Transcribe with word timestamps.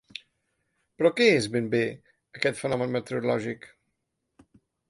Però 1.01 1.11
què 1.19 1.27
és 1.33 1.49
ben 1.57 1.69
bé 1.75 1.83
aquest 2.39 2.59
fenomen 2.65 2.97
meteorològic? 2.97 3.69